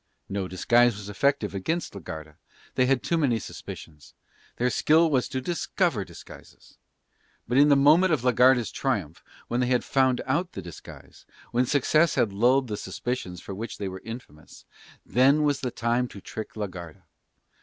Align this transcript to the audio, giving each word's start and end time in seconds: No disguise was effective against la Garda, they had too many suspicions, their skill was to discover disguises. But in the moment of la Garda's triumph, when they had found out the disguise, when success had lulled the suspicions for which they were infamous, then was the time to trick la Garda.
No 0.27 0.47
disguise 0.47 0.97
was 0.97 1.09
effective 1.09 1.53
against 1.53 1.93
la 1.93 2.01
Garda, 2.01 2.37
they 2.73 2.87
had 2.87 3.03
too 3.03 3.19
many 3.19 3.37
suspicions, 3.37 4.15
their 4.57 4.71
skill 4.71 5.11
was 5.11 5.29
to 5.29 5.39
discover 5.41 6.03
disguises. 6.03 6.79
But 7.47 7.59
in 7.59 7.69
the 7.69 7.75
moment 7.75 8.11
of 8.11 8.23
la 8.23 8.31
Garda's 8.31 8.71
triumph, 8.71 9.23
when 9.47 9.59
they 9.59 9.67
had 9.67 9.83
found 9.83 10.19
out 10.25 10.53
the 10.53 10.61
disguise, 10.63 11.27
when 11.51 11.67
success 11.67 12.15
had 12.15 12.33
lulled 12.33 12.65
the 12.67 12.77
suspicions 12.77 13.41
for 13.41 13.53
which 13.53 13.77
they 13.77 13.87
were 13.87 14.01
infamous, 14.03 14.65
then 15.05 15.43
was 15.43 15.59
the 15.59 15.69
time 15.69 16.07
to 16.07 16.19
trick 16.19 16.55
la 16.55 16.65
Garda. 16.65 17.03